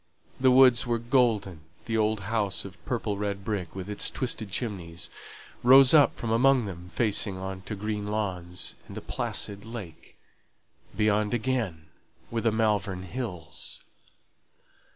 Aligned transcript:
The 0.39 0.49
woods 0.49 0.87
were 0.87 0.97
golden; 0.97 1.61
the 1.85 1.95
old 1.95 2.21
house 2.21 2.65
of 2.65 2.83
purple 2.87 3.17
red 3.19 3.45
brick, 3.45 3.75
with 3.75 3.87
its 3.87 4.09
twisted 4.09 4.49
chimneys, 4.49 5.11
rose 5.61 5.93
up 5.93 6.15
from 6.15 6.31
among 6.31 6.65
them 6.65 6.89
facing 6.89 7.37
on 7.37 7.61
to 7.69 7.75
green 7.75 8.07
lawns, 8.07 8.73
and 8.87 8.97
a 8.97 8.99
placid 9.01 9.63
lake; 9.63 10.17
beyond 10.97 11.35
again 11.35 11.85
were 12.31 12.41
the 12.41 12.51
Malvern 12.51 13.03
Hills. 13.03 13.83